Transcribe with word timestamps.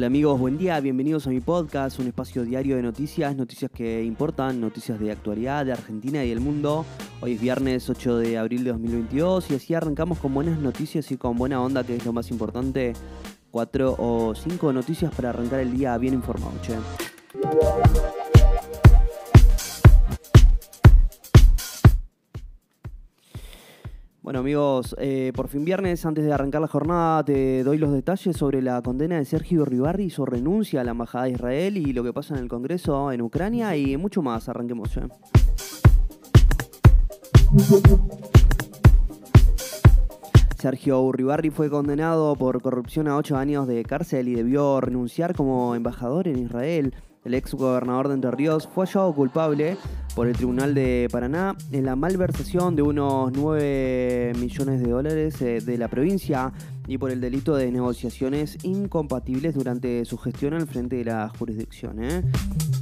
Hola 0.00 0.06
amigos, 0.06 0.40
buen 0.40 0.56
día, 0.56 0.80
bienvenidos 0.80 1.26
a 1.26 1.30
mi 1.30 1.40
podcast, 1.40 1.98
un 1.98 2.06
espacio 2.06 2.42
diario 2.42 2.76
de 2.76 2.80
noticias, 2.80 3.36
noticias 3.36 3.70
que 3.70 4.02
importan, 4.02 4.58
noticias 4.58 4.98
de 4.98 5.12
actualidad 5.12 5.66
de 5.66 5.72
Argentina 5.72 6.24
y 6.24 6.30
del 6.30 6.40
mundo. 6.40 6.86
Hoy 7.20 7.34
es 7.34 7.40
viernes 7.42 7.90
8 7.90 8.16
de 8.16 8.38
abril 8.38 8.64
de 8.64 8.70
2022 8.70 9.50
y 9.50 9.56
así 9.56 9.74
arrancamos 9.74 10.16
con 10.18 10.32
buenas 10.32 10.58
noticias 10.58 11.12
y 11.12 11.18
con 11.18 11.36
buena 11.36 11.60
onda, 11.60 11.84
que 11.84 11.96
es 11.96 12.06
lo 12.06 12.14
más 12.14 12.30
importante. 12.30 12.94
Cuatro 13.50 13.94
o 13.98 14.34
cinco 14.34 14.72
noticias 14.72 15.14
para 15.14 15.28
arrancar 15.28 15.60
el 15.60 15.76
día 15.76 15.98
bien 15.98 16.14
informado, 16.14 16.54
che. 16.62 16.76
Bueno 24.30 24.38
amigos, 24.42 24.94
eh, 25.00 25.32
por 25.34 25.48
fin 25.48 25.64
viernes, 25.64 26.06
antes 26.06 26.24
de 26.24 26.32
arrancar 26.32 26.60
la 26.60 26.68
jornada, 26.68 27.24
te 27.24 27.64
doy 27.64 27.78
los 27.78 27.92
detalles 27.92 28.36
sobre 28.36 28.62
la 28.62 28.80
condena 28.80 29.16
de 29.16 29.24
Sergio 29.24 29.64
Ribarri 29.64 30.04
y 30.04 30.10
su 30.10 30.24
renuncia 30.24 30.82
a 30.82 30.84
la 30.84 30.92
Embajada 30.92 31.24
de 31.24 31.32
Israel 31.32 31.76
y 31.76 31.92
lo 31.92 32.04
que 32.04 32.12
pasa 32.12 32.34
en 32.34 32.42
el 32.44 32.48
Congreso 32.48 33.10
en 33.10 33.22
Ucrania 33.22 33.76
y 33.76 33.96
mucho 33.96 34.22
más. 34.22 34.48
Arranquemos. 34.48 34.96
¿eh? 34.98 35.08
Sergio 40.56 41.00
Uribarri 41.00 41.50
fue 41.50 41.68
condenado 41.68 42.36
por 42.36 42.62
corrupción 42.62 43.08
a 43.08 43.16
ocho 43.16 43.36
años 43.36 43.66
de 43.66 43.82
cárcel 43.82 44.28
y 44.28 44.36
debió 44.36 44.80
renunciar 44.80 45.34
como 45.34 45.74
embajador 45.74 46.28
en 46.28 46.38
Israel. 46.38 46.94
El 47.24 47.34
ex 47.34 47.54
gobernador 47.54 48.08
de 48.08 48.14
Entre 48.14 48.30
Ríos 48.30 48.66
fue 48.66 48.86
hallado 48.86 49.14
culpable 49.14 49.76
por 50.14 50.26
el 50.26 50.34
Tribunal 50.34 50.74
de 50.74 51.06
Paraná 51.12 51.54
en 51.70 51.84
la 51.84 51.94
malversación 51.94 52.74
de 52.76 52.82
unos 52.82 53.30
9 53.32 54.32
millones 54.38 54.80
de 54.80 54.90
dólares 54.90 55.42
eh, 55.42 55.60
de 55.60 55.76
la 55.76 55.88
provincia 55.88 56.50
y 56.86 56.98
por 56.98 57.10
el 57.10 57.20
delito 57.20 57.54
de 57.54 57.70
negociaciones 57.70 58.58
incompatibles 58.62 59.54
durante 59.54 60.04
su 60.04 60.18
gestión 60.18 60.54
al 60.54 60.66
frente 60.66 60.96
de 60.96 61.04
la 61.04 61.28
jurisdicción. 61.38 62.02
¿eh? 62.02 62.22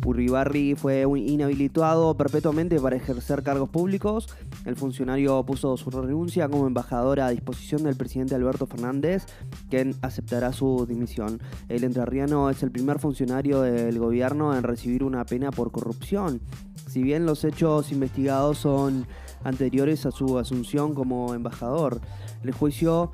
Uribarri 0.04 0.74
fue 0.74 1.02
inhabilitado 1.02 2.16
perpetuamente 2.16 2.80
para 2.80 2.96
ejercer 2.96 3.42
cargos 3.42 3.68
públicos. 3.68 4.28
El 4.64 4.76
funcionario 4.76 5.44
puso 5.44 5.76
su 5.76 5.90
renuncia 5.90 6.48
como 6.48 6.66
embajador 6.66 7.20
a 7.20 7.30
disposición 7.30 7.82
del 7.82 7.96
presidente 7.96 8.34
Alberto 8.34 8.66
Fernández, 8.66 9.26
quien 9.68 9.94
aceptará 10.00 10.52
su 10.52 10.86
dimisión. 10.88 11.40
El 11.68 11.84
entrerriano 11.84 12.48
es 12.48 12.62
el 12.62 12.70
primer 12.70 12.98
funcionario 12.98 13.60
del 13.60 13.98
gobierno 13.98 14.56
en 14.56 14.62
recibir 14.62 15.04
una 15.04 15.24
pena 15.26 15.50
por 15.50 15.70
corrupción. 15.70 16.40
Si 16.86 17.02
bien 17.02 17.26
los 17.26 17.44
hechos 17.44 17.92
investigados 17.92 18.58
son 18.58 19.06
anteriores 19.44 20.06
a 20.06 20.10
su 20.10 20.38
asunción 20.38 20.94
como 20.94 21.34
embajador, 21.34 22.00
el 22.42 22.52
juicio 22.52 23.12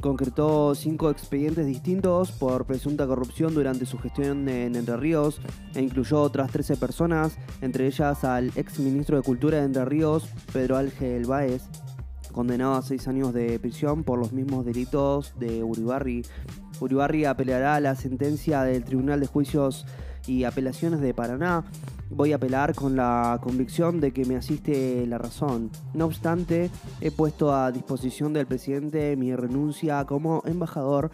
concretó 0.00 0.74
cinco 0.74 1.10
expedientes 1.10 1.66
distintos 1.66 2.32
por 2.32 2.66
presunta 2.66 3.06
corrupción 3.06 3.54
durante 3.54 3.86
su 3.86 3.98
gestión 3.98 4.48
en 4.48 4.76
Entre 4.76 4.96
Ríos 4.96 5.40
e 5.74 5.82
incluyó 5.82 6.20
otras 6.20 6.50
13 6.50 6.76
personas, 6.76 7.38
entre 7.60 7.86
ellas 7.86 8.24
al 8.24 8.52
ex 8.56 8.78
ministro 8.78 9.16
de 9.16 9.22
Cultura 9.22 9.58
de 9.58 9.64
Entre 9.64 9.84
Ríos, 9.84 10.28
Pedro 10.52 10.76
Ángel 10.76 11.26
Báez, 11.26 11.62
condenado 12.32 12.74
a 12.74 12.82
seis 12.82 13.08
años 13.08 13.32
de 13.32 13.58
prisión 13.58 14.04
por 14.04 14.18
los 14.18 14.32
mismos 14.32 14.64
delitos 14.64 15.34
de 15.38 15.62
Uribarri. 15.62 16.22
Uribarri 16.80 17.24
apelará 17.24 17.76
a 17.76 17.80
la 17.80 17.94
sentencia 17.94 18.62
del 18.62 18.84
Tribunal 18.84 19.20
de 19.20 19.26
Juicios 19.26 19.86
y 20.26 20.44
Apelaciones 20.44 21.00
de 21.00 21.14
Paraná 21.14 21.64
voy 22.10 22.32
a 22.32 22.36
apelar 22.36 22.74
con 22.74 22.96
la 22.96 23.38
convicción 23.42 24.00
de 24.00 24.12
que 24.12 24.24
me 24.24 24.36
asiste 24.36 25.06
la 25.06 25.18
razón. 25.18 25.70
No 25.94 26.06
obstante, 26.06 26.70
he 27.00 27.10
puesto 27.10 27.54
a 27.54 27.72
disposición 27.72 28.32
del 28.32 28.46
presidente 28.46 29.16
mi 29.16 29.34
renuncia 29.34 30.04
como 30.04 30.42
embajador, 30.46 31.10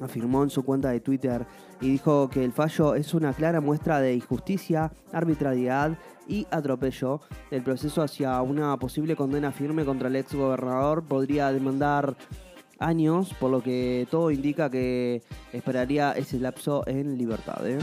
afirmó 0.00 0.42
en 0.42 0.50
su 0.50 0.64
cuenta 0.64 0.90
de 0.90 1.00
Twitter 1.00 1.46
y 1.80 1.90
dijo 1.90 2.28
que 2.28 2.44
el 2.44 2.52
fallo 2.52 2.94
es 2.94 3.14
una 3.14 3.32
clara 3.32 3.60
muestra 3.60 4.00
de 4.00 4.14
injusticia, 4.14 4.92
arbitrariedad 5.12 5.96
y 6.28 6.46
atropello. 6.50 7.20
El 7.50 7.62
proceso 7.62 8.02
hacia 8.02 8.40
una 8.42 8.76
posible 8.78 9.16
condena 9.16 9.52
firme 9.52 9.84
contra 9.84 10.08
el 10.08 10.16
ex 10.16 10.34
gobernador 10.34 11.04
podría 11.04 11.52
demandar 11.52 12.16
años, 12.78 13.34
por 13.40 13.50
lo 13.50 13.62
que 13.62 14.06
todo 14.10 14.30
indica 14.30 14.70
que 14.70 15.22
esperaría 15.52 16.12
ese 16.12 16.38
lapso 16.38 16.82
en 16.86 17.18
libertad. 17.18 17.66
¿eh? 17.66 17.78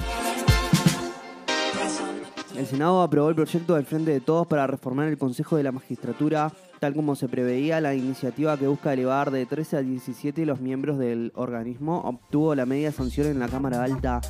El 2.58 2.68
Senado 2.68 3.02
aprobó 3.02 3.30
el 3.30 3.36
proyecto 3.36 3.74
del 3.74 3.86
Frente 3.86 4.12
de 4.12 4.22
Todos 4.22 4.46
para 4.46 4.68
reformar 4.68 5.08
el 5.08 5.18
Consejo 5.18 5.58
de 5.58 5.64
la 5.64 5.72
Magistratura, 5.72 6.52
tal 6.80 6.94
como 6.94 7.16
se 7.16 7.28
preveía. 7.28 7.82
La 7.82 7.96
iniciativa 7.96 8.58
que 8.58 8.68
busca 8.68 8.94
elevar 8.94 9.32
de 9.32 9.48
13 9.48 9.78
a 9.78 9.82
17 9.82 10.46
los 10.46 10.62
miembros 10.62 11.00
del 11.00 11.32
organismo 11.34 12.02
obtuvo 12.02 12.54
la 12.54 12.68
media 12.68 12.92
sanción 12.92 13.26
en 13.26 13.40
la 13.40 13.48
Cámara 13.48 13.84
Alta. 13.84 14.22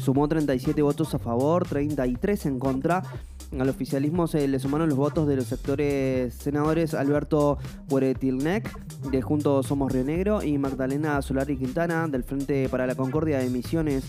Sumó 0.00 0.26
37 0.26 0.82
votos 0.82 1.14
a 1.14 1.20
favor, 1.20 1.64
33 1.64 2.46
en 2.46 2.58
contra. 2.58 3.04
Al 3.58 3.68
oficialismo 3.68 4.26
se 4.26 4.46
le 4.46 4.58
sumaron 4.58 4.88
los 4.88 4.96
votos 4.96 5.26
de 5.26 5.36
los 5.36 5.46
sectores 5.46 6.32
senadores 6.34 6.94
Alberto 6.94 7.58
Buretilnec, 7.88 8.70
de 9.10 9.22
Juntos 9.22 9.66
Somos 9.66 9.92
Río 9.92 10.04
Negro, 10.04 10.42
y 10.42 10.56
Magdalena 10.56 11.20
Solari 11.20 11.56
Quintana, 11.56 12.06
del 12.06 12.22
Frente 12.22 12.68
para 12.68 12.86
la 12.86 12.94
Concordia 12.94 13.38
de 13.38 13.50
Misiones 13.50 14.04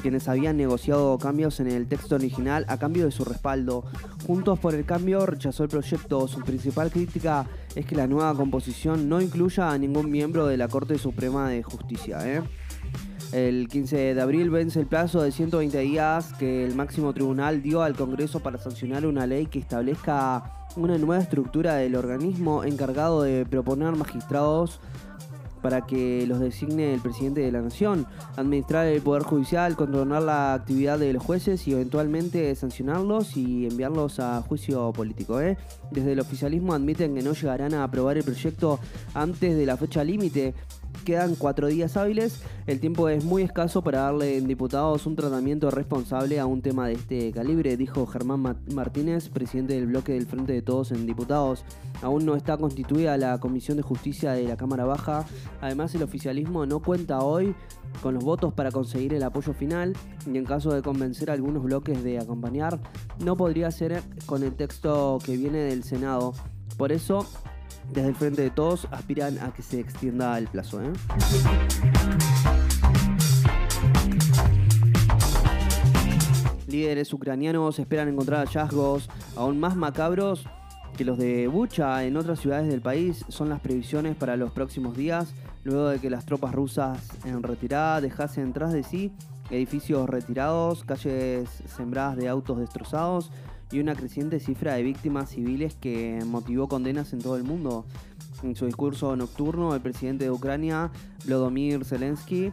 quienes 0.00 0.28
habían 0.28 0.56
negociado 0.56 1.18
cambios 1.18 1.60
en 1.60 1.70
el 1.70 1.86
texto 1.86 2.14
original 2.14 2.64
a 2.68 2.78
cambio 2.78 3.04
de 3.04 3.10
su 3.10 3.24
respaldo. 3.24 3.84
Juntos 4.26 4.58
por 4.58 4.74
el 4.74 4.84
Cambio 4.84 5.26
rechazó 5.26 5.64
el 5.64 5.68
proyecto. 5.68 6.26
Su 6.28 6.40
principal 6.40 6.90
crítica 6.90 7.46
es 7.74 7.86
que 7.86 7.96
la 7.96 8.06
nueva 8.06 8.34
composición 8.34 9.08
no 9.08 9.20
incluya 9.20 9.70
a 9.70 9.78
ningún 9.78 10.10
miembro 10.10 10.46
de 10.46 10.56
la 10.56 10.68
Corte 10.68 10.98
Suprema 10.98 11.48
de 11.48 11.62
Justicia. 11.62 12.18
¿eh? 12.24 12.42
El 13.32 13.68
15 13.68 14.14
de 14.14 14.20
abril 14.20 14.50
vence 14.50 14.80
el 14.80 14.86
plazo 14.86 15.22
de 15.22 15.30
120 15.30 15.78
días 15.78 16.32
que 16.32 16.64
el 16.64 16.74
máximo 16.74 17.12
tribunal 17.12 17.62
dio 17.62 17.82
al 17.82 17.94
Congreso 17.94 18.40
para 18.40 18.58
sancionar 18.58 19.06
una 19.06 19.24
ley 19.24 19.46
que 19.46 19.60
establezca 19.60 20.66
una 20.74 20.98
nueva 20.98 21.22
estructura 21.22 21.76
del 21.76 21.94
organismo 21.94 22.64
encargado 22.64 23.22
de 23.22 23.46
proponer 23.46 23.94
magistrados 23.94 24.80
para 25.62 25.82
que 25.82 26.26
los 26.26 26.40
designe 26.40 26.94
el 26.94 27.00
presidente 27.00 27.40
de 27.40 27.52
la 27.52 27.60
nación, 27.60 28.06
administrar 28.36 28.86
el 28.86 29.00
poder 29.02 29.22
judicial, 29.22 29.76
controlar 29.76 30.22
la 30.22 30.54
actividad 30.54 30.98
de 30.98 31.12
los 31.12 31.22
jueces 31.22 31.68
y 31.68 31.72
eventualmente 31.72 32.54
sancionarlos 32.54 33.36
y 33.36 33.66
enviarlos 33.66 34.20
a 34.20 34.40
juicio 34.42 34.92
político. 34.92 35.40
¿eh? 35.40 35.56
Desde 35.90 36.12
el 36.12 36.20
oficialismo 36.20 36.72
admiten 36.72 37.14
que 37.14 37.22
no 37.22 37.34
llegarán 37.34 37.74
a 37.74 37.84
aprobar 37.84 38.16
el 38.16 38.24
proyecto 38.24 38.80
antes 39.14 39.56
de 39.56 39.66
la 39.66 39.76
fecha 39.76 40.02
límite 40.02 40.54
Quedan 41.04 41.34
cuatro 41.34 41.68
días 41.68 41.96
hábiles. 41.96 42.42
El 42.66 42.78
tiempo 42.78 43.08
es 43.08 43.24
muy 43.24 43.42
escaso 43.42 43.82
para 43.82 44.00
darle 44.00 44.36
en 44.36 44.46
diputados 44.46 45.06
un 45.06 45.16
tratamiento 45.16 45.70
responsable 45.70 46.38
a 46.38 46.46
un 46.46 46.60
tema 46.60 46.88
de 46.88 46.94
este 46.94 47.32
calibre, 47.32 47.76
dijo 47.76 48.06
Germán 48.06 48.58
Martínez, 48.74 49.28
presidente 49.30 49.74
del 49.74 49.86
bloque 49.86 50.12
del 50.12 50.26
Frente 50.26 50.52
de 50.52 50.62
Todos 50.62 50.92
en 50.92 51.06
Diputados. 51.06 51.64
Aún 52.02 52.26
no 52.26 52.36
está 52.36 52.58
constituida 52.58 53.16
la 53.16 53.38
Comisión 53.40 53.78
de 53.78 53.82
Justicia 53.82 54.32
de 54.32 54.44
la 54.44 54.56
Cámara 54.56 54.84
Baja. 54.84 55.24
Además, 55.60 55.94
el 55.94 56.02
oficialismo 56.02 56.66
no 56.66 56.80
cuenta 56.80 57.20
hoy 57.20 57.54
con 58.02 58.14
los 58.14 58.22
votos 58.22 58.52
para 58.52 58.70
conseguir 58.70 59.14
el 59.14 59.22
apoyo 59.22 59.52
final 59.54 59.94
y 60.30 60.36
en 60.36 60.44
caso 60.44 60.72
de 60.72 60.82
convencer 60.82 61.30
a 61.30 61.34
algunos 61.34 61.62
bloques 61.62 62.04
de 62.04 62.18
acompañar, 62.18 62.78
no 63.24 63.36
podría 63.36 63.70
ser 63.70 64.02
con 64.26 64.42
el 64.42 64.54
texto 64.54 65.18
que 65.24 65.36
viene 65.36 65.58
del 65.58 65.82
Senado. 65.82 66.34
Por 66.76 66.92
eso, 66.92 67.26
desde 67.92 68.08
el 68.08 68.14
frente 68.14 68.42
de 68.42 68.50
todos 68.50 68.86
aspiran 68.90 69.38
a 69.38 69.52
que 69.52 69.62
se 69.62 69.80
extienda 69.80 70.36
el 70.38 70.46
plazo. 70.46 70.82
¿eh? 70.82 70.92
Líderes 76.66 77.12
ucranianos 77.12 77.78
esperan 77.78 78.08
encontrar 78.08 78.46
hallazgos 78.46 79.08
aún 79.36 79.58
más 79.58 79.74
macabros 79.74 80.44
que 80.96 81.04
los 81.04 81.18
de 81.18 81.48
Bucha 81.48 82.04
en 82.04 82.16
otras 82.16 82.40
ciudades 82.40 82.68
del 82.68 82.80
país. 82.80 83.24
Son 83.28 83.48
las 83.48 83.60
previsiones 83.60 84.16
para 84.16 84.36
los 84.36 84.52
próximos 84.52 84.96
días, 84.96 85.34
luego 85.64 85.88
de 85.88 85.98
que 85.98 86.10
las 86.10 86.26
tropas 86.26 86.54
rusas 86.54 87.08
en 87.24 87.42
retirada 87.42 88.00
dejasen 88.00 88.52
tras 88.52 88.72
de 88.72 88.82
sí 88.82 89.12
edificios 89.50 90.08
retirados, 90.08 90.84
calles 90.84 91.48
sembradas 91.66 92.16
de 92.16 92.28
autos 92.28 92.58
destrozados 92.58 93.30
y 93.70 93.80
una 93.80 93.94
creciente 93.94 94.40
cifra 94.40 94.74
de 94.74 94.82
víctimas 94.82 95.30
civiles 95.30 95.76
que 95.80 96.18
motivó 96.26 96.68
condenas 96.68 97.12
en 97.12 97.20
todo 97.20 97.36
el 97.36 97.44
mundo. 97.44 97.84
En 98.42 98.56
su 98.56 98.66
discurso 98.66 99.14
nocturno, 99.16 99.74
el 99.74 99.80
presidente 99.80 100.24
de 100.24 100.30
Ucrania, 100.30 100.90
Vladimir 101.24 101.84
Zelensky, 101.84 102.52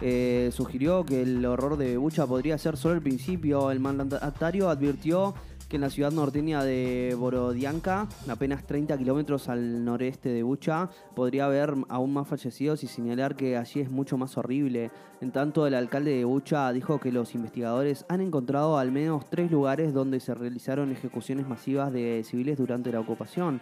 eh, 0.00 0.50
sugirió 0.52 1.04
que 1.04 1.22
el 1.22 1.44
horror 1.44 1.76
de 1.76 1.96
Bucha 1.96 2.26
podría 2.26 2.58
ser 2.58 2.76
solo 2.76 2.94
el 2.94 3.02
principio. 3.02 3.70
El 3.70 3.80
mandatario 3.80 4.68
advirtió 4.70 5.34
que 5.70 5.76
en 5.76 5.82
la 5.82 5.90
ciudad 5.90 6.10
norteña 6.10 6.64
de 6.64 7.14
Borodianka, 7.16 8.08
apenas 8.28 8.66
30 8.66 8.98
kilómetros 8.98 9.48
al 9.48 9.84
noreste 9.84 10.28
de 10.28 10.42
Bucha, 10.42 10.90
podría 11.14 11.46
haber 11.46 11.74
aún 11.88 12.12
más 12.12 12.26
fallecidos 12.26 12.82
y 12.82 12.88
señalar 12.88 13.36
que 13.36 13.56
allí 13.56 13.80
es 13.80 13.88
mucho 13.88 14.18
más 14.18 14.36
horrible. 14.36 14.90
En 15.20 15.30
tanto, 15.30 15.68
el 15.68 15.74
alcalde 15.74 16.10
de 16.10 16.24
Bucha 16.24 16.72
dijo 16.72 16.98
que 16.98 17.12
los 17.12 17.36
investigadores 17.36 18.04
han 18.08 18.20
encontrado 18.20 18.78
al 18.78 18.90
menos 18.90 19.30
tres 19.30 19.48
lugares 19.48 19.94
donde 19.94 20.18
se 20.18 20.34
realizaron 20.34 20.90
ejecuciones 20.90 21.46
masivas 21.46 21.92
de 21.92 22.24
civiles 22.24 22.58
durante 22.58 22.90
la 22.90 22.98
ocupación. 22.98 23.60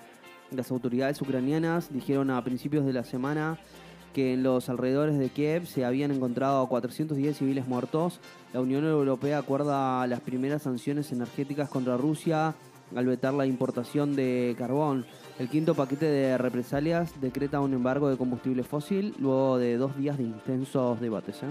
Las 0.50 0.70
autoridades 0.70 1.20
ucranianas 1.20 1.92
dijeron 1.92 2.30
a 2.30 2.42
principios 2.42 2.86
de 2.86 2.94
la 2.94 3.04
semana 3.04 3.58
que 4.12 4.34
en 4.34 4.42
los 4.42 4.68
alrededores 4.68 5.18
de 5.18 5.28
Kiev 5.30 5.66
se 5.66 5.84
habían 5.84 6.10
encontrado 6.10 6.66
410 6.68 7.36
civiles 7.36 7.66
muertos. 7.66 8.20
La 8.52 8.60
Unión 8.60 8.84
Europea 8.84 9.38
acuerda 9.38 10.06
las 10.06 10.20
primeras 10.20 10.62
sanciones 10.62 11.12
energéticas 11.12 11.68
contra 11.68 11.96
Rusia 11.96 12.54
al 12.96 13.06
vetar 13.06 13.34
la 13.34 13.46
importación 13.46 14.16
de 14.16 14.54
carbón. 14.58 15.06
El 15.38 15.48
quinto 15.48 15.74
paquete 15.74 16.06
de 16.06 16.38
represalias 16.38 17.20
decreta 17.20 17.60
un 17.60 17.74
embargo 17.74 18.08
de 18.08 18.16
combustible 18.16 18.62
fósil 18.64 19.14
luego 19.18 19.58
de 19.58 19.76
dos 19.76 19.96
días 19.96 20.18
de 20.18 20.24
intensos 20.24 21.00
debates. 21.00 21.42
¿eh? 21.42 21.48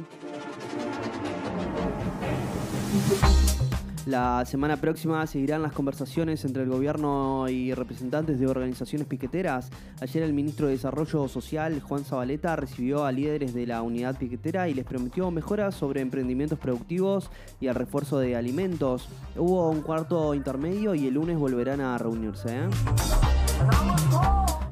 La 4.07 4.45
semana 4.45 4.77
próxima 4.77 5.27
seguirán 5.27 5.61
las 5.61 5.73
conversaciones 5.73 6.45
entre 6.45 6.63
el 6.63 6.69
gobierno 6.69 7.49
y 7.49 7.73
representantes 7.73 8.39
de 8.39 8.47
organizaciones 8.47 9.05
piqueteras. 9.05 9.69
Ayer 9.99 10.23
el 10.23 10.31
ministro 10.31 10.67
de 10.67 10.73
Desarrollo 10.73 11.27
Social, 11.27 11.81
Juan 11.81 12.05
Zabaleta, 12.05 12.55
recibió 12.55 13.03
a 13.03 13.11
líderes 13.11 13.53
de 13.53 13.67
la 13.67 13.81
unidad 13.81 14.17
piquetera 14.17 14.69
y 14.69 14.73
les 14.73 14.85
prometió 14.85 15.29
mejoras 15.29 15.75
sobre 15.75 15.99
emprendimientos 15.99 16.57
productivos 16.57 17.29
y 17.59 17.67
el 17.67 17.75
refuerzo 17.75 18.17
de 18.19 18.37
alimentos. 18.37 19.09
Hubo 19.35 19.69
un 19.69 19.81
cuarto 19.81 20.33
intermedio 20.33 20.95
y 20.95 21.07
el 21.07 21.15
lunes 21.15 21.37
volverán 21.37 21.81
a 21.81 21.97
reunirse. 21.97 22.59
¿eh? 22.59 22.69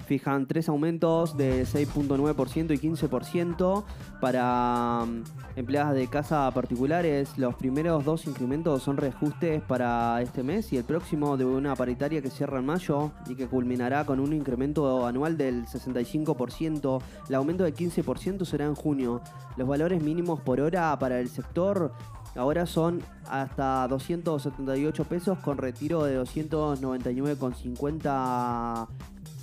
Fijan 0.06 0.48
tres 0.48 0.70
aumentos 0.70 1.36
de 1.36 1.64
6.9% 1.64 2.74
y 2.74 2.78
15% 2.78 3.84
para 4.22 5.06
mm, 5.06 5.24
empleadas 5.58 5.96
de 5.96 6.08
casa 6.08 6.50
particulares. 6.52 7.38
Los 7.38 7.56
primeros 7.56 8.06
dos 8.06 8.28
incrementos 8.28 8.84
son 8.84 8.98
reajustes 8.98 9.62
para 9.64 10.22
este 10.22 10.44
mes 10.44 10.72
y 10.74 10.78
el 10.78 10.84
próximo 10.84 11.38
de 11.38 11.46
una 11.46 11.76
paritaria 11.76 12.22
que 12.22 12.30
cierra 12.30 12.60
en 12.60 12.66
mayo 12.66 13.12
y 13.28 13.36
que 13.36 13.48
culminará 13.48 14.06
con 14.06 14.20
un 14.20 14.34
incremento 14.34 15.06
anual 15.06 15.38
del 15.38 15.66
65%. 15.66 17.02
El 17.30 17.36
aumento 17.36 17.64
del 17.64 17.74
15% 17.74 18.46
será 18.46 18.66
en 18.66 18.76
junio. 18.76 19.22
Los 19.58 19.68
valores 19.68 20.02
mínimos 20.02 20.42
por 20.42 20.62
hora 20.62 20.98
para 21.00 21.20
el 21.20 21.30
sector 21.30 21.92
Ahora 22.36 22.66
son 22.66 23.02
hasta 23.30 23.88
278 23.88 25.06
pesos 25.06 25.38
con 25.40 25.58
retiro 25.58 26.04
de 26.04 26.22
299,50 26.22 28.88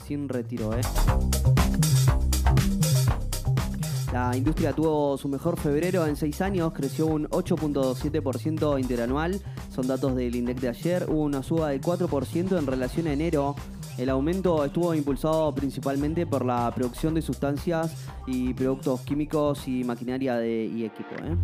sin 0.07 0.29
retiro. 0.29 0.75
¿eh? 0.75 0.81
La 4.13 4.37
industria 4.37 4.75
tuvo 4.75 5.17
su 5.17 5.27
mejor 5.27 5.59
febrero 5.59 6.07
en 6.07 6.17
seis 6.17 6.43
años, 6.43 6.75
creció 6.75 7.07
un 7.07 7.29
8.7% 7.31 8.79
interanual, 8.79 9.41
son 9.75 9.87
datos 9.87 10.15
del 10.15 10.37
INDEC 10.37 10.61
de 10.61 10.69
ayer, 10.69 11.07
hubo 11.09 11.23
una 11.23 11.43
suba 11.43 11.71
de 11.71 11.81
4% 11.81 12.59
en 12.59 12.67
relación 12.67 13.07
a 13.07 13.13
enero. 13.15 13.57
El 13.97 14.11
aumento 14.11 14.65
estuvo 14.67 14.95
impulsado 14.95 15.55
principalmente 15.55 16.27
por 16.27 16.45
la 16.45 16.71
producción 16.75 17.15
de 17.15 17.23
sustancias 17.23 17.95
y 18.27 18.53
productos 18.53 19.01
químicos 19.01 19.67
y 19.67 19.83
maquinaria 19.83 20.45
y 20.47 20.85
equipo. 20.85 21.15
¿eh? 21.23 21.37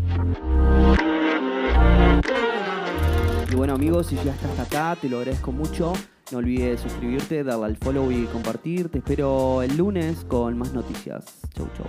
Y 3.51 3.55
bueno 3.55 3.75
amigos, 3.75 4.09
si 4.09 4.17
ya 4.17 4.35
estás 4.35 4.59
acá, 4.59 4.95
te 5.01 5.09
lo 5.09 5.19
agradezco 5.19 5.53
mucho. 5.53 5.95
No 6.31 6.39
olvides 6.39 6.81
suscribirte, 6.81 7.43
darle 7.43 7.67
al 7.67 7.77
follow 7.77 8.11
y 8.13 8.25
compartir. 8.27 8.91
Te 8.91 8.99
espero 8.99 9.63
el 9.63 9.77
lunes 9.77 10.25
con 10.29 10.59
más 10.59 10.73
noticias. 10.75 11.25
Chau, 11.55 11.69
chau. 11.77 11.87